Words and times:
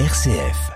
RCF. 0.00 0.72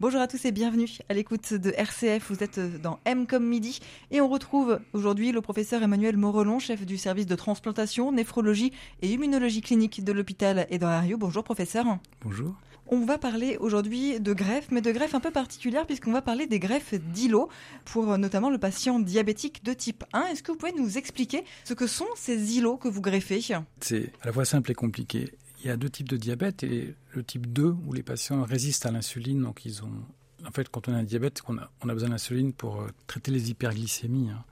Bonjour 0.00 0.22
à 0.22 0.26
tous 0.26 0.42
et 0.46 0.52
bienvenue 0.52 0.88
à 1.10 1.12
l'écoute 1.12 1.52
de 1.52 1.70
RCF. 1.76 2.30
Vous 2.30 2.42
êtes 2.42 2.58
dans 2.80 2.98
M 3.04 3.26
comme 3.26 3.46
midi 3.46 3.80
et 4.10 4.22
on 4.22 4.28
retrouve 4.28 4.80
aujourd'hui 4.94 5.32
le 5.32 5.42
professeur 5.42 5.82
Emmanuel 5.82 6.16
Morelon, 6.16 6.58
chef 6.58 6.86
du 6.86 6.96
service 6.96 7.26
de 7.26 7.34
transplantation, 7.34 8.10
néphrologie 8.10 8.72
et 9.02 9.10
immunologie 9.10 9.60
clinique 9.60 10.02
de 10.02 10.12
l'hôpital 10.12 10.66
Édouard 10.70 11.04
Bonjour 11.18 11.44
professeur. 11.44 11.84
Bonjour. 12.22 12.54
On 12.86 13.04
va 13.04 13.18
parler 13.18 13.58
aujourd'hui 13.58 14.18
de 14.18 14.32
greffes, 14.32 14.68
mais 14.70 14.80
de 14.80 14.92
greffes 14.92 15.14
un 15.14 15.20
peu 15.20 15.30
particulières 15.30 15.86
puisqu'on 15.86 16.12
va 16.12 16.22
parler 16.22 16.46
des 16.46 16.58
greffes 16.58 16.94
d'îlots 16.94 17.50
pour 17.84 18.16
notamment 18.16 18.48
le 18.48 18.56
patient 18.56 18.98
diabétique 18.98 19.62
de 19.62 19.74
type 19.74 20.04
1. 20.14 20.28
Est-ce 20.28 20.42
que 20.42 20.52
vous 20.52 20.58
pouvez 20.58 20.72
nous 20.72 20.96
expliquer 20.96 21.44
ce 21.64 21.74
que 21.74 21.86
sont 21.86 22.08
ces 22.16 22.56
îlots 22.56 22.78
que 22.78 22.88
vous 22.88 23.02
greffez? 23.02 23.42
C'est 23.80 24.10
à 24.22 24.26
la 24.26 24.32
fois 24.32 24.46
simple 24.46 24.70
et 24.70 24.74
compliqué. 24.74 25.32
Il 25.62 25.68
y 25.68 25.70
a 25.70 25.76
deux 25.76 25.88
types 25.88 26.08
de 26.08 26.16
diabète 26.16 26.64
et 26.64 26.94
le 27.14 27.22
type 27.22 27.52
2 27.52 27.76
où 27.86 27.92
les 27.92 28.02
patients 28.02 28.42
résistent 28.42 28.86
à 28.86 28.90
l'insuline, 28.90 29.42
donc 29.42 29.64
ils 29.64 29.82
ont 29.84 29.92
en 30.46 30.50
fait, 30.50 30.68
quand 30.68 30.88
on 30.88 30.94
a 30.94 30.96
un 30.96 31.04
diabète, 31.04 31.42
on 31.48 31.56
a, 31.56 31.94
besoin 31.94 32.10
d'insuline 32.10 32.52
pour 32.52 32.80
euh, 32.80 32.88
traiter 33.06 33.30
les 33.30 33.50
hyperglycémies. 33.50 34.30
Hein. 34.30 34.44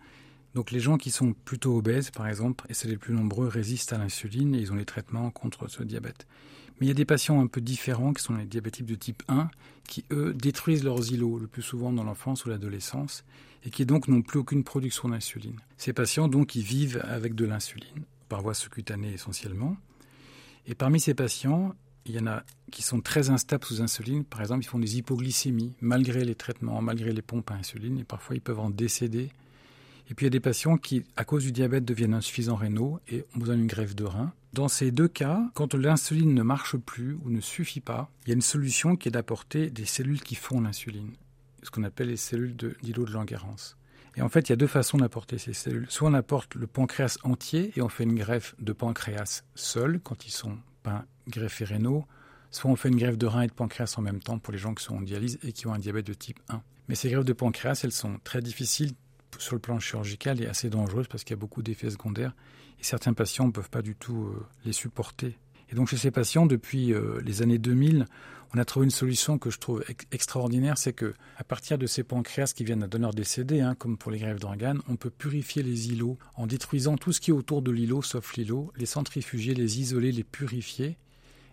Donc 0.54 0.70
les 0.70 0.80
gens 0.80 0.98
qui 0.98 1.10
sont 1.10 1.32
plutôt 1.32 1.76
obèses, 1.76 2.10
par 2.10 2.26
exemple, 2.26 2.64
et 2.68 2.74
c'est 2.74 2.88
les 2.88 2.96
plus 2.96 3.14
nombreux, 3.14 3.48
résistent 3.48 3.92
à 3.92 3.98
l'insuline 3.98 4.54
et 4.54 4.58
ils 4.58 4.72
ont 4.72 4.76
les 4.76 4.84
traitements 4.84 5.30
contre 5.30 5.68
ce 5.68 5.82
diabète. 5.82 6.26
Mais 6.78 6.86
il 6.86 6.88
y 6.88 6.92
a 6.92 6.94
des 6.94 7.04
patients 7.04 7.40
un 7.40 7.46
peu 7.46 7.60
différents 7.60 8.12
qui 8.12 8.22
sont 8.22 8.34
les 8.34 8.46
diabétiques 8.46 8.86
de 8.86 8.94
type 8.94 9.22
1 9.28 9.50
qui, 9.86 10.04
eux, 10.12 10.32
détruisent 10.34 10.82
leurs 10.82 11.12
îlots 11.12 11.38
le 11.38 11.46
plus 11.46 11.62
souvent 11.62 11.92
dans 11.92 12.04
l'enfance 12.04 12.44
ou 12.44 12.48
l'adolescence 12.48 13.24
et 13.64 13.70
qui 13.70 13.84
donc 13.84 14.08
n'ont 14.08 14.22
plus 14.22 14.38
aucune 14.38 14.64
production 14.64 15.08
d'insuline. 15.08 15.60
Ces 15.76 15.92
patients, 15.92 16.28
donc, 16.28 16.54
ils 16.54 16.62
vivent 16.62 17.04
avec 17.04 17.34
de 17.34 17.44
l'insuline, 17.44 18.04
par 18.28 18.40
voie 18.40 18.54
sous-cutanée 18.54 19.12
essentiellement. 19.12 19.76
Et 20.66 20.74
parmi 20.74 21.00
ces 21.00 21.14
patients, 21.14 21.74
il 22.06 22.14
y 22.14 22.18
en 22.18 22.26
a 22.26 22.42
qui 22.70 22.82
sont 22.82 23.00
très 23.00 23.30
instables 23.30 23.64
sous 23.64 23.82
insuline. 23.82 24.24
Par 24.24 24.40
exemple, 24.40 24.64
ils 24.64 24.68
font 24.68 24.78
des 24.78 24.98
hypoglycémies 24.98 25.74
malgré 25.80 26.24
les 26.24 26.34
traitements, 26.34 26.80
malgré 26.80 27.12
les 27.12 27.22
pompes 27.22 27.50
à 27.50 27.54
insuline, 27.54 27.98
et 27.98 28.04
parfois 28.04 28.36
ils 28.36 28.40
peuvent 28.40 28.60
en 28.60 28.70
décéder 28.70 29.30
et 30.10 30.14
puis 30.14 30.24
il 30.24 30.26
y 30.26 30.28
a 30.28 30.30
des 30.30 30.40
patients 30.40 30.76
qui, 30.76 31.04
à 31.16 31.24
cause 31.24 31.44
du 31.44 31.52
diabète, 31.52 31.84
deviennent 31.84 32.14
insuffisants 32.14 32.56
rénaux 32.56 32.98
et 33.08 33.24
ont 33.34 33.38
besoin 33.38 33.54
d'une 33.54 33.68
greffe 33.68 33.94
de 33.94 34.04
rein. 34.04 34.32
Dans 34.52 34.66
ces 34.66 34.90
deux 34.90 35.06
cas, 35.06 35.48
quand 35.54 35.74
l'insuline 35.74 36.34
ne 36.34 36.42
marche 36.42 36.76
plus 36.76 37.16
ou 37.22 37.30
ne 37.30 37.40
suffit 37.40 37.80
pas, 37.80 38.10
il 38.26 38.30
y 38.30 38.32
a 38.32 38.34
une 38.34 38.42
solution 38.42 38.96
qui 38.96 39.06
est 39.06 39.12
d'apporter 39.12 39.70
des 39.70 39.84
cellules 39.84 40.20
qui 40.20 40.34
font 40.34 40.60
l'insuline, 40.60 41.12
ce 41.62 41.70
qu'on 41.70 41.84
appelle 41.84 42.08
les 42.08 42.16
cellules 42.16 42.56
d'îlot 42.56 43.04
de, 43.04 43.08
de 43.08 43.12
Langerhans. 43.12 43.76
Et 44.16 44.22
en 44.22 44.28
fait, 44.28 44.48
il 44.48 44.52
y 44.52 44.52
a 44.52 44.56
deux 44.56 44.66
façons 44.66 44.98
d'apporter 44.98 45.38
ces 45.38 45.52
cellules. 45.52 45.86
Soit 45.88 46.08
on 46.08 46.14
apporte 46.14 46.54
le 46.54 46.66
pancréas 46.66 47.18
entier 47.22 47.72
et 47.76 47.82
on 47.82 47.88
fait 47.88 48.04
une 48.04 48.16
greffe 48.16 48.54
de 48.58 48.72
pancréas 48.72 49.44
seul 49.54 50.00
quand 50.02 50.26
ils 50.26 50.32
sont 50.32 50.58
pas 50.82 51.04
greffés 51.28 51.64
rénaux, 51.64 52.04
soit 52.50 52.70
on 52.70 52.76
fait 52.76 52.88
une 52.88 52.96
greffe 52.96 53.18
de 53.18 53.26
rein 53.26 53.42
et 53.42 53.46
de 53.46 53.52
pancréas 53.52 53.94
en 53.96 54.02
même 54.02 54.20
temps 54.20 54.38
pour 54.38 54.52
les 54.52 54.58
gens 54.58 54.74
qui 54.74 54.84
sont 54.84 54.96
en 54.96 55.00
dialyse 55.00 55.38
et 55.44 55.52
qui 55.52 55.66
ont 55.66 55.74
un 55.74 55.78
diabète 55.78 56.06
de 56.06 56.14
type 56.14 56.40
1. 56.48 56.62
Mais 56.88 56.96
ces 56.96 57.10
greffes 57.10 57.24
de 57.24 57.32
pancréas, 57.32 57.80
elles 57.84 57.92
sont 57.92 58.18
très 58.24 58.40
difficiles 58.42 58.94
sur 59.38 59.54
le 59.54 59.60
plan 59.60 59.78
chirurgical 59.78 60.42
est 60.42 60.46
assez 60.46 60.70
dangereuse 60.70 61.06
parce 61.08 61.24
qu'il 61.24 61.32
y 61.32 61.38
a 61.38 61.40
beaucoup 61.40 61.62
d'effets 61.62 61.90
secondaires 61.90 62.34
et 62.78 62.84
certains 62.84 63.12
patients 63.12 63.46
ne 63.46 63.52
peuvent 63.52 63.70
pas 63.70 63.82
du 63.82 63.94
tout 63.94 64.24
euh, 64.24 64.46
les 64.64 64.72
supporter. 64.72 65.38
Et 65.70 65.74
donc 65.74 65.88
chez 65.88 65.96
ces 65.96 66.10
patients, 66.10 66.46
depuis 66.46 66.92
euh, 66.92 67.20
les 67.24 67.42
années 67.42 67.58
2000, 67.58 68.06
on 68.52 68.58
a 68.58 68.64
trouvé 68.64 68.84
une 68.84 68.90
solution 68.90 69.38
que 69.38 69.50
je 69.50 69.58
trouve 69.58 69.84
extraordinaire, 70.10 70.76
c'est 70.76 70.92
que 70.92 71.14
à 71.36 71.44
partir 71.44 71.78
de 71.78 71.86
ces 71.86 72.02
pancréas 72.02 72.52
qui 72.54 72.64
viennent 72.64 72.82
à 72.82 72.88
donneurs 72.88 73.14
décédés, 73.14 73.60
hein, 73.60 73.76
comme 73.76 73.96
pour 73.96 74.10
les 74.10 74.18
greffes 74.18 74.40
d'organes, 74.40 74.80
on 74.88 74.96
peut 74.96 75.10
purifier 75.10 75.62
les 75.62 75.92
îlots 75.92 76.18
en 76.34 76.48
détruisant 76.48 76.96
tout 76.96 77.12
ce 77.12 77.20
qui 77.20 77.30
est 77.30 77.34
autour 77.34 77.62
de 77.62 77.70
l'îlot, 77.70 78.02
sauf 78.02 78.34
l'îlot, 78.34 78.72
les 78.76 78.86
centrifuger, 78.86 79.54
les 79.54 79.80
isoler, 79.80 80.10
les 80.10 80.24
purifier, 80.24 80.96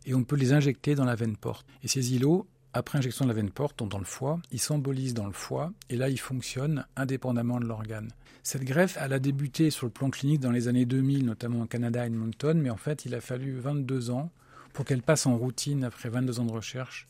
et 0.07 0.15
on 0.15 0.23
peut 0.23 0.35
les 0.35 0.53
injecter 0.53 0.95
dans 0.95 1.05
la 1.05 1.15
veine 1.15 1.37
porte. 1.37 1.67
Et 1.83 1.87
ces 1.87 2.15
îlots, 2.15 2.47
après 2.73 2.97
injection 2.97 3.25
de 3.25 3.29
la 3.29 3.35
veine 3.35 3.49
porte, 3.49 3.83
dans 3.87 3.97
le 3.97 4.05
foie, 4.05 4.39
il 4.51 4.59
s'embolise 4.59 5.13
dans 5.13 5.25
le 5.25 5.33
foie 5.33 5.71
et 5.89 5.95
là 5.95 6.09
il 6.09 6.19
fonctionne 6.19 6.85
indépendamment 6.95 7.59
de 7.59 7.65
l'organe. 7.65 8.09
Cette 8.43 8.64
greffe, 8.64 8.97
elle 9.02 9.14
a 9.14 9.19
débuté 9.19 9.71
sur 9.71 9.87
le 9.87 9.92
plan 9.92 10.09
clinique 10.09 10.39
dans 10.39 10.52
les 10.52 10.67
années 10.67 10.86
2000, 10.86 11.25
notamment 11.25 11.64
au 11.64 11.65
Canada 11.65 12.02
à 12.03 12.05
Edmonton, 12.05 12.59
mais 12.59 12.69
en 12.69 12.77
fait 12.77 13.05
il 13.05 13.15
a 13.15 13.21
fallu 13.21 13.58
22 13.59 14.11
ans 14.11 14.31
pour 14.73 14.86
qu'elle 14.86 15.02
passe 15.02 15.25
en 15.25 15.37
routine 15.37 15.83
après 15.83 16.09
22 16.09 16.39
ans 16.39 16.45
de 16.45 16.52
recherche 16.52 17.08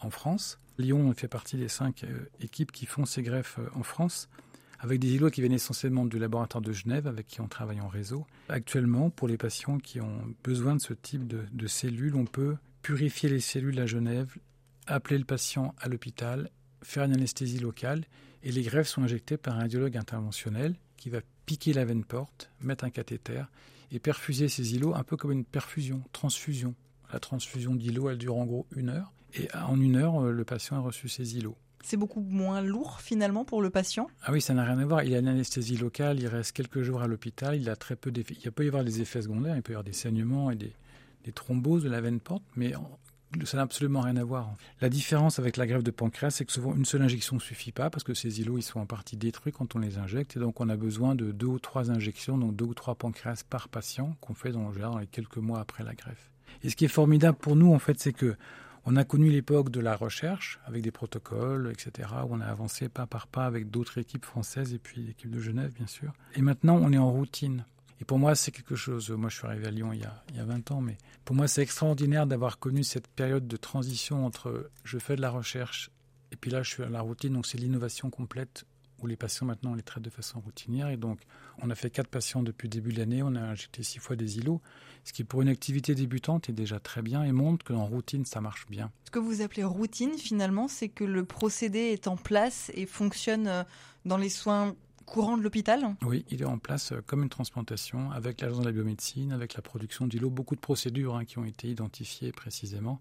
en 0.00 0.10
France. 0.10 0.58
Lyon 0.78 1.12
fait 1.14 1.28
partie 1.28 1.56
des 1.56 1.68
cinq 1.68 2.04
euh, 2.04 2.28
équipes 2.40 2.72
qui 2.72 2.86
font 2.86 3.04
ces 3.04 3.22
greffes 3.22 3.58
euh, 3.58 3.68
en 3.74 3.82
France, 3.82 4.28
avec 4.78 4.98
des 4.98 5.14
îlots 5.14 5.30
qui 5.30 5.42
viennent 5.42 5.52
essentiellement 5.52 6.06
du 6.06 6.18
laboratoire 6.18 6.62
de 6.62 6.72
Genève, 6.72 7.06
avec 7.06 7.26
qui 7.26 7.40
on 7.42 7.48
travaille 7.48 7.80
en 7.80 7.88
réseau. 7.88 8.26
Actuellement, 8.48 9.10
pour 9.10 9.28
les 9.28 9.36
patients 9.36 9.78
qui 9.78 10.00
ont 10.00 10.34
besoin 10.42 10.74
de 10.74 10.80
ce 10.80 10.94
type 10.94 11.26
de, 11.26 11.44
de 11.52 11.66
cellules, 11.66 12.16
on 12.16 12.24
peut 12.24 12.56
purifier 12.80 13.28
les 13.28 13.40
cellules 13.40 13.78
à 13.78 13.86
Genève, 13.86 14.34
appeler 14.90 15.18
le 15.18 15.24
patient 15.24 15.74
à 15.80 15.88
l'hôpital, 15.88 16.50
faire 16.82 17.04
une 17.04 17.12
anesthésie 17.12 17.58
locale 17.58 18.04
et 18.42 18.52
les 18.52 18.62
greffes 18.62 18.88
sont 18.88 19.02
injectées 19.02 19.36
par 19.36 19.56
un 19.56 19.60
radiologue 19.60 19.96
interventionnel 19.96 20.74
qui 20.96 21.10
va 21.10 21.20
piquer 21.46 21.72
la 21.72 21.84
veine 21.84 22.04
porte, 22.04 22.50
mettre 22.60 22.84
un 22.84 22.90
cathéter 22.90 23.42
et 23.92 23.98
perfuser 23.98 24.48
ces 24.48 24.74
îlots 24.74 24.94
un 24.94 25.02
peu 25.02 25.16
comme 25.16 25.32
une 25.32 25.44
perfusion, 25.44 26.02
transfusion. 26.12 26.74
La 27.12 27.18
transfusion 27.18 27.74
d'îlots, 27.74 28.10
elle 28.10 28.18
dure 28.18 28.36
en 28.36 28.46
gros 28.46 28.66
une 28.76 28.88
heure 28.88 29.12
et 29.34 29.48
en 29.54 29.80
une 29.80 29.96
heure, 29.96 30.24
euh, 30.24 30.32
le 30.32 30.44
patient 30.44 30.76
a 30.76 30.80
reçu 30.80 31.08
ses 31.08 31.36
îlots. 31.36 31.56
C'est 31.82 31.96
beaucoup 31.96 32.20
moins 32.20 32.60
lourd 32.60 33.00
finalement 33.00 33.44
pour 33.44 33.62
le 33.62 33.70
patient? 33.70 34.08
Ah 34.22 34.32
oui, 34.32 34.40
ça 34.40 34.54
n'a 34.54 34.64
rien 34.64 34.78
à 34.78 34.84
voir. 34.84 35.02
Il 35.02 35.14
a 35.14 35.18
une 35.18 35.28
anesthésie 35.28 35.76
locale, 35.76 36.20
il 36.20 36.26
reste 36.26 36.52
quelques 36.52 36.82
jours 36.82 37.00
à 37.00 37.06
l'hôpital, 37.06 37.56
il 37.56 37.70
a 37.70 37.76
très 37.76 37.96
peu 37.96 38.10
d'effets. 38.10 38.36
Il 38.44 38.52
peut 38.52 38.64
y 38.64 38.68
avoir 38.68 38.84
des 38.84 39.00
effets 39.00 39.22
secondaires, 39.22 39.56
il 39.56 39.62
peut 39.62 39.72
y 39.72 39.74
avoir 39.74 39.84
des 39.84 39.92
saignements 39.92 40.50
et 40.50 40.56
des, 40.56 40.72
des 41.24 41.32
thromboses 41.32 41.82
de 41.82 41.88
la 41.88 42.00
veine 42.00 42.20
porte, 42.20 42.42
mais 42.54 42.74
ça 43.44 43.56
n'a 43.56 43.62
absolument 43.62 44.00
rien 44.00 44.16
à 44.16 44.24
voir. 44.24 44.54
La 44.80 44.88
différence 44.88 45.38
avec 45.38 45.56
la 45.56 45.66
greffe 45.66 45.84
de 45.84 45.90
pancréas, 45.90 46.30
c'est 46.30 46.44
que 46.44 46.52
souvent 46.52 46.74
une 46.74 46.84
seule 46.84 47.02
injection 47.02 47.36
ne 47.36 47.40
suffit 47.40 47.72
pas 47.72 47.90
parce 47.90 48.04
que 48.04 48.14
ces 48.14 48.40
îlots 48.40 48.58
ils 48.58 48.62
sont 48.62 48.80
en 48.80 48.86
partie 48.86 49.16
détruits 49.16 49.52
quand 49.52 49.76
on 49.76 49.78
les 49.78 49.98
injecte 49.98 50.36
et 50.36 50.40
donc 50.40 50.60
on 50.60 50.68
a 50.68 50.76
besoin 50.76 51.14
de 51.14 51.32
deux 51.32 51.46
ou 51.46 51.58
trois 51.58 51.90
injections, 51.90 52.38
donc 52.38 52.56
deux 52.56 52.64
ou 52.64 52.74
trois 52.74 52.94
pancréas 52.94 53.44
par 53.48 53.68
patient 53.68 54.16
qu'on 54.20 54.34
fait 54.34 54.52
dans, 54.52 54.70
dans 54.70 54.98
les 54.98 55.06
quelques 55.06 55.36
mois 55.36 55.60
après 55.60 55.84
la 55.84 55.94
greffe. 55.94 56.30
Et 56.62 56.70
ce 56.70 56.76
qui 56.76 56.84
est 56.84 56.88
formidable 56.88 57.38
pour 57.38 57.56
nous 57.56 57.72
en 57.72 57.78
fait, 57.78 57.98
c'est 58.00 58.12
que 58.12 58.36
on 58.86 58.96
a 58.96 59.04
connu 59.04 59.30
l'époque 59.30 59.70
de 59.70 59.80
la 59.80 59.94
recherche 59.94 60.58
avec 60.64 60.82
des 60.82 60.90
protocoles, 60.90 61.70
etc., 61.70 62.08
où 62.24 62.34
on 62.34 62.40
a 62.40 62.46
avancé 62.46 62.88
pas 62.88 63.06
par 63.06 63.26
pas 63.26 63.44
avec 63.44 63.70
d'autres 63.70 63.98
équipes 63.98 64.24
françaises 64.24 64.72
et 64.72 64.78
puis 64.78 65.02
l'équipe 65.02 65.30
de 65.30 65.38
Genève, 65.38 65.72
bien 65.74 65.86
sûr. 65.86 66.12
Et 66.34 66.40
maintenant, 66.40 66.78
on 66.80 66.92
est 66.92 66.98
en 66.98 67.10
routine. 67.10 67.64
Et 68.00 68.04
pour 68.04 68.18
moi, 68.18 68.34
c'est 68.34 68.50
quelque 68.50 68.76
chose. 68.76 69.10
Moi, 69.10 69.28
je 69.28 69.36
suis 69.36 69.46
arrivé 69.46 69.66
à 69.66 69.70
Lyon 69.70 69.92
il 69.92 70.00
y 70.00 70.04
a, 70.04 70.24
il 70.30 70.36
y 70.36 70.40
a 70.40 70.44
20 70.44 70.70
ans, 70.70 70.80
mais 70.80 70.96
pour 71.24 71.36
moi, 71.36 71.48
c'est 71.48 71.62
extraordinaire 71.62 72.26
d'avoir 72.26 72.58
connu 72.58 72.82
cette 72.82 73.08
période 73.08 73.46
de 73.46 73.56
transition 73.56 74.24
entre 74.24 74.70
je 74.84 74.98
fais 74.98 75.16
de 75.16 75.20
la 75.20 75.30
recherche 75.30 75.90
et 76.32 76.36
puis 76.36 76.50
là, 76.50 76.62
je 76.62 76.70
suis 76.70 76.82
à 76.82 76.88
la 76.88 77.00
routine. 77.00 77.32
Donc, 77.32 77.46
c'est 77.46 77.58
l'innovation 77.58 78.10
complète 78.10 78.64
où 79.02 79.06
les 79.06 79.16
patients 79.16 79.46
maintenant 79.46 79.72
on 79.72 79.74
les 79.74 79.82
traite 79.82 80.04
de 80.04 80.10
façon 80.10 80.40
routinière. 80.40 80.88
Et 80.88 80.96
donc, 80.96 81.20
on 81.62 81.70
a 81.70 81.74
fait 81.74 81.90
quatre 81.90 82.08
patients 82.08 82.42
depuis 82.42 82.66
le 82.66 82.70
début 82.70 82.92
de 82.92 82.98
l'année. 82.98 83.22
On 83.22 83.34
a 83.34 83.40
injecté 83.40 83.82
six 83.82 83.98
fois 83.98 84.16
des 84.16 84.38
îlots, 84.38 84.60
ce 85.04 85.12
qui 85.12 85.24
pour 85.24 85.42
une 85.42 85.48
activité 85.48 85.94
débutante 85.94 86.48
est 86.48 86.54
déjà 86.54 86.78
très 86.78 87.02
bien 87.02 87.22
et 87.22 87.32
montre 87.32 87.64
qu'en 87.64 87.84
routine, 87.84 88.24
ça 88.24 88.40
marche 88.40 88.66
bien. 88.68 88.90
Ce 89.06 89.10
que 89.10 89.18
vous 89.18 89.42
appelez 89.42 89.64
routine, 89.64 90.16
finalement, 90.18 90.68
c'est 90.68 90.88
que 90.88 91.04
le 91.04 91.24
procédé 91.24 91.78
est 91.78 92.06
en 92.06 92.16
place 92.16 92.70
et 92.74 92.86
fonctionne 92.86 93.46
euh, 93.46 93.64
dans 94.04 94.16
les 94.16 94.28
soins 94.28 94.74
courant 95.10 95.36
de 95.36 95.42
l'hôpital 95.42 95.96
Oui, 96.06 96.24
il 96.30 96.40
est 96.40 96.46
en 96.46 96.58
place 96.58 96.92
euh, 96.92 97.02
comme 97.04 97.24
une 97.24 97.28
transplantation 97.28 98.12
avec 98.12 98.40
l'agence 98.40 98.60
de 98.60 98.64
la 98.64 98.70
biomédecine, 98.70 99.32
avec 99.32 99.54
la 99.54 99.60
production 99.60 100.06
d'îlots, 100.06 100.30
beaucoup 100.30 100.54
de 100.54 100.60
procédures 100.60 101.16
hein, 101.16 101.24
qui 101.24 101.38
ont 101.38 101.44
été 101.44 101.68
identifiées 101.68 102.30
précisément. 102.30 103.00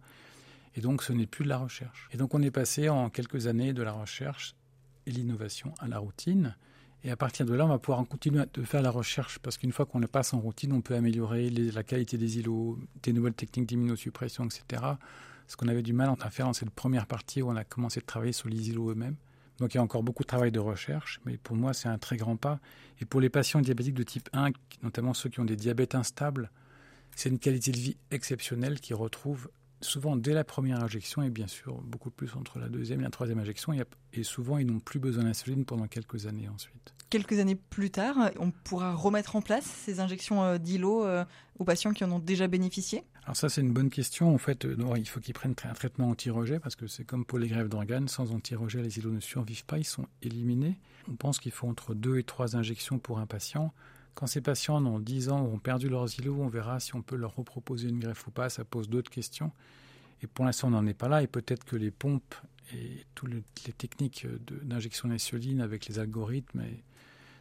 Et 0.75 0.81
donc 0.81 1.03
ce 1.03 1.13
n'est 1.13 1.27
plus 1.27 1.43
de 1.43 1.49
la 1.49 1.59
recherche. 1.59 2.09
Et 2.11 2.17
donc 2.17 2.33
on 2.33 2.41
est 2.41 2.51
passé 2.51 2.89
en 2.89 3.09
quelques 3.09 3.45
années 3.45 3.73
de 3.73 3.83
la 3.83 3.91
recherche 3.91 4.55
et 5.05 5.11
l'innovation 5.11 5.73
à 5.79 5.87
la 5.87 5.99
routine. 5.99 6.55
Et 7.03 7.11
à 7.11 7.15
partir 7.15 7.45
de 7.45 7.53
là, 7.53 7.65
on 7.65 7.69
va 7.69 7.77
pouvoir 7.77 8.03
continuer 8.07 8.43
de 8.53 8.63
faire 8.63 8.81
la 8.81 8.91
recherche 8.91 9.37
parce 9.39 9.57
qu'une 9.57 9.71
fois 9.71 9.85
qu'on 9.85 9.99
le 9.99 10.07
passe 10.07 10.33
en 10.33 10.39
routine, 10.39 10.73
on 10.73 10.81
peut 10.81 10.95
améliorer 10.95 11.49
la 11.51 11.83
qualité 11.83 12.17
des 12.17 12.39
îlots, 12.39 12.79
des 13.03 13.13
nouvelles 13.13 13.35
techniques 13.35 13.67
d'immunosuppression, 13.67 14.45
etc. 14.45 14.83
Ce 15.47 15.55
qu'on 15.55 15.67
avait 15.67 15.83
du 15.83 15.93
mal 15.93 16.13
à 16.19 16.29
faire 16.31 16.47
dans 16.47 16.53
cette 16.53 16.71
première 16.71 17.05
partie 17.05 17.43
où 17.43 17.49
on 17.49 17.55
a 17.55 17.63
commencé 17.63 17.99
de 17.99 18.05
travailler 18.05 18.33
sur 18.33 18.49
les 18.49 18.69
îlots 18.69 18.89
eux-mêmes. 18.89 19.15
Donc 19.59 19.73
il 19.73 19.77
y 19.77 19.79
a 19.79 19.83
encore 19.83 20.03
beaucoup 20.03 20.23
de 20.23 20.27
travail 20.27 20.51
de 20.51 20.59
recherche, 20.59 21.19
mais 21.25 21.37
pour 21.37 21.55
moi 21.55 21.73
c'est 21.73 21.89
un 21.89 21.97
très 21.97 22.17
grand 22.17 22.37
pas. 22.37 22.59
Et 22.99 23.05
pour 23.05 23.21
les 23.21 23.29
patients 23.29 23.61
diabétiques 23.61 23.95
de 23.95 24.03
type 24.03 24.29
1, 24.33 24.51
notamment 24.83 25.13
ceux 25.13 25.29
qui 25.29 25.39
ont 25.39 25.45
des 25.45 25.55
diabètes 25.55 25.95
instables, 25.95 26.49
c'est 27.15 27.29
une 27.29 27.39
qualité 27.39 27.71
de 27.71 27.77
vie 27.77 27.97
exceptionnelle 28.11 28.79
qu'ils 28.79 28.95
retrouvent 28.95 29.49
souvent 29.81 30.15
dès 30.15 30.33
la 30.33 30.43
première 30.43 30.83
injection 30.83 31.23
et 31.23 31.29
bien 31.29 31.47
sûr 31.47 31.81
beaucoup 31.81 32.11
plus 32.11 32.35
entre 32.35 32.59
la 32.59 32.67
deuxième 32.67 32.99
et 32.99 33.03
la 33.03 33.09
troisième 33.09 33.39
injection. 33.39 33.73
Et 34.13 34.23
souvent 34.23 34.57
ils 34.57 34.67
n'ont 34.67 34.79
plus 34.79 34.99
besoin 34.99 35.23
d'insuline 35.23 35.65
pendant 35.65 35.87
quelques 35.87 36.25
années 36.25 36.49
ensuite. 36.49 36.93
Quelques 37.09 37.39
années 37.39 37.55
plus 37.55 37.89
tard, 37.89 38.29
on 38.37 38.51
pourra 38.51 38.93
remettre 38.93 39.35
en 39.35 39.41
place 39.41 39.65
ces 39.65 39.99
injections 39.99 40.43
euh, 40.43 40.57
d'îlot 40.59 41.05
euh, 41.05 41.25
aux 41.57 41.63
patients 41.63 41.91
qui 41.91 42.03
en 42.03 42.11
ont 42.11 42.19
déjà 42.19 42.47
bénéficié? 42.47 43.03
Alors 43.29 43.37
ça, 43.37 43.47
c'est 43.47 43.61
une 43.61 43.73
bonne 43.73 43.91
question. 43.91 44.33
En 44.33 44.39
fait, 44.39 44.65
euh, 44.65 44.75
il 44.97 45.07
faut 45.07 45.19
qu'ils 45.19 45.35
prennent 45.35 45.53
un 45.63 45.73
traitement 45.73 46.09
anti-rejet 46.09 46.59
parce 46.59 46.75
que 46.75 46.87
c'est 46.87 47.03
comme 47.03 47.25
pour 47.25 47.37
les 47.37 47.47
grèves 47.47 47.69
d'organes. 47.69 48.07
Sans 48.07 48.31
anti-rejet, 48.31 48.81
les 48.81 48.97
îlots 48.97 49.11
ne 49.11 49.19
survivent 49.19 49.65
pas, 49.65 49.77
ils 49.77 49.83
sont 49.83 50.07
éliminés. 50.23 50.79
On 51.07 51.13
pense 51.15 51.37
qu'il 51.37 51.51
faut 51.51 51.67
entre 51.67 51.93
deux 51.93 52.17
et 52.17 52.23
trois 52.23 52.55
injections 52.55 52.97
pour 52.97 53.19
un 53.19 53.27
patient. 53.27 53.71
Quand 54.15 54.25
ces 54.25 54.41
patients 54.41 54.83
ont 54.83 54.97
10 54.97 55.29
ans 55.29 55.43
ou 55.43 55.53
ont 55.53 55.59
perdu 55.59 55.89
leurs 55.89 56.11
îlots, 56.17 56.39
on 56.41 56.47
verra 56.47 56.79
si 56.79 56.95
on 56.95 57.03
peut 57.03 57.15
leur 57.15 57.35
reproposer 57.35 57.89
une 57.89 57.99
greffe 57.99 58.25
ou 58.25 58.31
pas. 58.31 58.49
Ça 58.49 58.65
pose 58.65 58.89
d'autres 58.89 59.11
questions. 59.11 59.51
Et 60.23 60.27
pour 60.27 60.45
l'instant, 60.45 60.69
on 60.69 60.71
n'en 60.71 60.87
est 60.87 60.95
pas 60.95 61.07
là. 61.07 61.21
Et 61.21 61.27
peut-être 61.27 61.65
que 61.65 61.75
les 61.75 61.91
pompes 61.91 62.33
et 62.73 63.05
toutes 63.13 63.31
les 63.31 63.73
techniques 63.73 64.25
d'injection 64.63 65.07
d'insuline 65.07 65.61
avec 65.61 65.85
les 65.85 65.99
algorithmes 65.99 66.61
et 66.61 66.83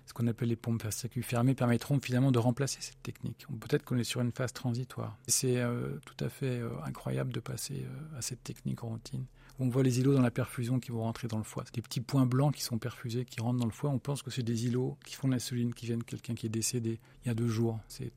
ce 0.09 0.15
qu'on 0.15 0.27
appelle 0.27 0.49
les 0.49 0.57
pompes 0.57 0.83
à 0.87 0.91
circuit 0.91 1.23
fermé 1.23 1.55
permettront 1.55 2.01
finalement 2.01 2.33
de 2.33 2.39
remplacer 2.39 2.79
cette 2.81 3.03
technique. 3.03 3.47
Peut-être 3.61 3.85
qu'on 3.85 3.99
est 3.99 4.05
sur 4.05 4.23
une 4.23 4.33
phase 4.33 4.55
transitoire. 4.55 5.19
C'est 5.27 5.59
euh, 5.59 5.99
tout 6.07 6.25
à 6.25 6.31
fait 6.31 6.61
euh, 6.61 6.71
incroyable 6.87 7.31
de 7.31 7.41
passer 7.41 7.85
euh, 7.85 8.19
à 8.19 8.23
cette 8.23 8.43
technique 8.43 8.83
en 8.85 8.89
routine. 8.89 9.27
On 9.59 9.69
voit 9.69 9.83
les 9.83 10.01
îlots 10.01 10.15
dans 10.15 10.23
la 10.23 10.31
perfusion 10.31 10.81
qui 10.81 10.93
vont 10.93 11.03
rentrer 11.03 11.29
dans 11.29 11.37
le 11.37 11.45
foie. 11.45 11.65
Des 11.75 11.83
petits 11.83 12.01
points 12.01 12.25
blancs 12.25 12.55
qui 12.55 12.63
sont 12.63 12.79
perfusés, 12.79 13.27
qui 13.27 13.43
rentrent 13.43 13.59
dans 13.59 13.67
le 13.67 13.71
foie. 13.71 13.91
On 13.91 13.99
pense 13.99 14.23
que 14.23 14.31
c'est 14.31 14.43
des 14.43 14.67
îlots 14.67 14.97
qui 15.05 15.15
font 15.15 15.29
de 15.29 15.35
l'insuline, 15.35 15.75
qui 15.75 15.85
viennent 15.85 15.99
de 15.99 16.05
quelqu'un 16.05 16.35
qui 16.35 16.47
est 16.47 16.51
décédé 16.51 16.99
il 17.25 17.29
y 17.29 17.31
a 17.31 17.35
deux 17.35 17.49
jours. 17.49 17.79
C'est 17.87 18.13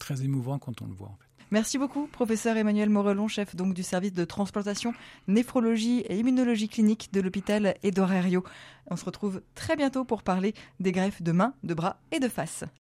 très 0.00 0.24
émouvant 0.24 0.58
quand 0.58 0.82
on 0.82 0.86
le 0.86 0.94
voit. 0.94 1.08
En 1.08 1.16
fait. 1.16 1.35
Merci 1.52 1.78
beaucoup, 1.78 2.08
professeur 2.08 2.56
Emmanuel 2.56 2.90
Morelon, 2.90 3.28
chef 3.28 3.54
donc 3.54 3.72
du 3.72 3.84
service 3.84 4.12
de 4.12 4.24
transplantation, 4.24 4.92
néphrologie 5.28 6.00
et 6.00 6.18
immunologie 6.18 6.68
clinique 6.68 7.10
de 7.12 7.20
l'hôpital 7.20 7.76
Edorario. 7.84 8.42
On 8.90 8.96
se 8.96 9.04
retrouve 9.04 9.40
très 9.54 9.76
bientôt 9.76 10.04
pour 10.04 10.24
parler 10.24 10.54
des 10.80 10.90
greffes 10.90 11.22
de 11.22 11.30
mains, 11.30 11.54
de 11.62 11.74
bras 11.74 12.00
et 12.10 12.18
de 12.18 12.28
face. 12.28 12.64